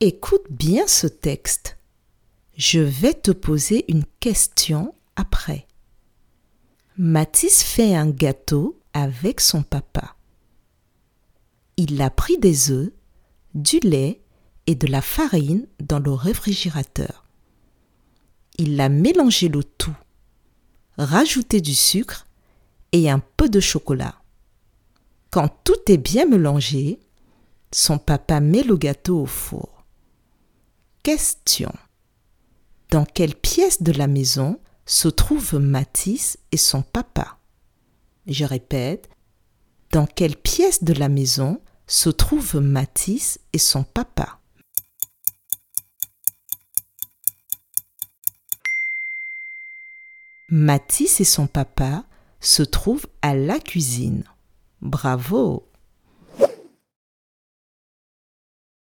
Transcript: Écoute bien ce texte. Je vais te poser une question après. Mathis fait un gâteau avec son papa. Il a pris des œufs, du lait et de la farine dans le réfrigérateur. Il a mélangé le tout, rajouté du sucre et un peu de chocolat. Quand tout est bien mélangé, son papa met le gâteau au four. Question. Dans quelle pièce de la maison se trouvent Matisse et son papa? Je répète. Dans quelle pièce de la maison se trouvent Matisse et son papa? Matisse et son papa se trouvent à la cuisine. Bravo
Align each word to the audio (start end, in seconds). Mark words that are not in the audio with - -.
Écoute 0.00 0.44
bien 0.50 0.86
ce 0.86 1.06
texte. 1.06 1.78
Je 2.54 2.80
vais 2.80 3.14
te 3.14 3.30
poser 3.30 3.90
une 3.90 4.04
question 4.20 4.94
après. 5.16 5.66
Mathis 6.98 7.62
fait 7.62 7.94
un 7.94 8.10
gâteau 8.10 8.78
avec 8.92 9.40
son 9.40 9.62
papa. 9.62 10.16
Il 11.78 12.02
a 12.02 12.10
pris 12.10 12.36
des 12.36 12.70
œufs, 12.70 12.90
du 13.54 13.78
lait 13.78 14.20
et 14.66 14.74
de 14.74 14.86
la 14.86 15.00
farine 15.00 15.66
dans 15.80 15.98
le 15.98 16.12
réfrigérateur. 16.12 17.24
Il 18.58 18.78
a 18.82 18.90
mélangé 18.90 19.48
le 19.48 19.64
tout, 19.64 19.96
rajouté 20.98 21.62
du 21.62 21.74
sucre 21.74 22.26
et 22.92 23.08
un 23.08 23.22
peu 23.38 23.48
de 23.48 23.60
chocolat. 23.60 24.20
Quand 25.30 25.48
tout 25.64 25.90
est 25.90 25.96
bien 25.96 26.26
mélangé, 26.26 27.00
son 27.72 27.96
papa 27.96 28.40
met 28.40 28.62
le 28.62 28.76
gâteau 28.76 29.22
au 29.22 29.26
four. 29.26 29.75
Question. 31.06 31.72
Dans 32.90 33.04
quelle 33.04 33.36
pièce 33.36 33.80
de 33.80 33.92
la 33.92 34.08
maison 34.08 34.58
se 34.86 35.06
trouvent 35.06 35.60
Matisse 35.60 36.36
et 36.50 36.56
son 36.56 36.82
papa? 36.82 37.38
Je 38.26 38.44
répète. 38.44 39.08
Dans 39.92 40.08
quelle 40.08 40.34
pièce 40.34 40.82
de 40.82 40.92
la 40.94 41.08
maison 41.08 41.60
se 41.86 42.08
trouvent 42.10 42.56
Matisse 42.56 43.38
et 43.52 43.60
son 43.60 43.84
papa? 43.84 44.40
Matisse 50.48 51.20
et 51.20 51.24
son 51.24 51.46
papa 51.46 52.04
se 52.40 52.64
trouvent 52.64 53.06
à 53.22 53.36
la 53.36 53.60
cuisine. 53.60 54.24
Bravo 54.80 55.70